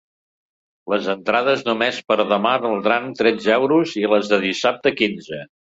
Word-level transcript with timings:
Les 0.93 1.09
entrades 1.13 1.61
només 1.69 2.01
per 2.09 2.19
a 2.23 2.27
demà 2.33 2.55
valdran 2.65 3.09
tretze 3.23 3.55
euros 3.61 3.97
i 4.05 4.09
les 4.17 4.35
de 4.35 4.45
dissabte, 4.49 4.99
quinze. 5.03 5.47